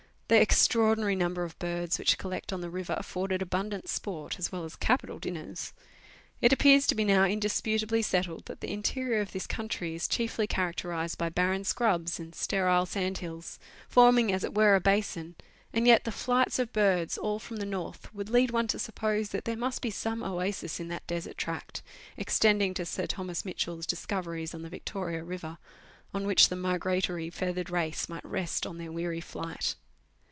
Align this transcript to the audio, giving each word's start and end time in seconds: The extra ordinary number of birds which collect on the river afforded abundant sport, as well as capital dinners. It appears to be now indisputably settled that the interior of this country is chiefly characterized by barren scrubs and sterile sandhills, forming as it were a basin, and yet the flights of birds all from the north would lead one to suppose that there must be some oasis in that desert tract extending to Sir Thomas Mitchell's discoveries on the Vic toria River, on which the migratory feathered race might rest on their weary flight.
The 0.33 0.39
extra 0.39 0.81
ordinary 0.81 1.17
number 1.17 1.43
of 1.43 1.59
birds 1.59 1.99
which 1.99 2.17
collect 2.17 2.53
on 2.53 2.61
the 2.61 2.69
river 2.69 2.95
afforded 2.97 3.41
abundant 3.41 3.89
sport, 3.89 4.39
as 4.39 4.49
well 4.49 4.63
as 4.63 4.77
capital 4.77 5.19
dinners. 5.19 5.73
It 6.39 6.53
appears 6.53 6.87
to 6.87 6.95
be 6.95 7.03
now 7.03 7.25
indisputably 7.25 8.01
settled 8.01 8.45
that 8.45 8.61
the 8.61 8.71
interior 8.71 9.19
of 9.19 9.33
this 9.33 9.45
country 9.45 9.93
is 9.93 10.07
chiefly 10.07 10.47
characterized 10.47 11.17
by 11.17 11.27
barren 11.27 11.65
scrubs 11.65 12.17
and 12.17 12.33
sterile 12.33 12.85
sandhills, 12.85 13.59
forming 13.89 14.31
as 14.31 14.45
it 14.45 14.53
were 14.55 14.73
a 14.73 14.79
basin, 14.79 15.35
and 15.73 15.85
yet 15.85 16.05
the 16.05 16.13
flights 16.13 16.59
of 16.59 16.71
birds 16.71 17.17
all 17.17 17.37
from 17.37 17.57
the 17.57 17.65
north 17.65 18.07
would 18.15 18.29
lead 18.29 18.51
one 18.51 18.67
to 18.67 18.79
suppose 18.79 19.31
that 19.31 19.43
there 19.43 19.57
must 19.57 19.81
be 19.81 19.91
some 19.91 20.23
oasis 20.23 20.79
in 20.79 20.87
that 20.87 21.05
desert 21.07 21.37
tract 21.37 21.83
extending 22.15 22.73
to 22.73 22.85
Sir 22.85 23.05
Thomas 23.05 23.43
Mitchell's 23.43 23.85
discoveries 23.85 24.53
on 24.55 24.61
the 24.61 24.69
Vic 24.69 24.85
toria 24.85 25.25
River, 25.25 25.57
on 26.13 26.25
which 26.25 26.47
the 26.47 26.55
migratory 26.55 27.29
feathered 27.29 27.69
race 27.69 28.07
might 28.07 28.23
rest 28.23 28.65
on 28.65 28.77
their 28.77 28.93
weary 28.93 29.19
flight. 29.19 29.75